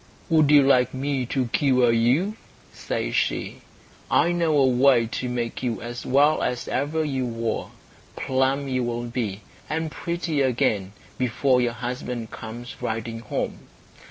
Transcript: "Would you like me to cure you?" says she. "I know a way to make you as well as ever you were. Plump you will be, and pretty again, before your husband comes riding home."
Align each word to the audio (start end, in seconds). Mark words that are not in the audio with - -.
"Would 0.29 0.49
you 0.49 0.63
like 0.63 0.95
me 0.95 1.27
to 1.27 1.45
cure 1.49 1.91
you?" 1.91 2.35
says 2.73 3.13
she. 3.15 3.61
"I 4.09 4.31
know 4.31 4.57
a 4.57 4.65
way 4.65 5.05
to 5.05 5.29
make 5.29 5.61
you 5.61 5.79
as 5.79 6.07
well 6.07 6.41
as 6.41 6.67
ever 6.67 7.05
you 7.05 7.27
were. 7.27 7.67
Plump 8.15 8.67
you 8.67 8.83
will 8.83 9.05
be, 9.05 9.41
and 9.69 9.91
pretty 9.91 10.41
again, 10.41 10.93
before 11.19 11.61
your 11.61 11.73
husband 11.73 12.31
comes 12.31 12.81
riding 12.81 13.19
home." 13.19 13.67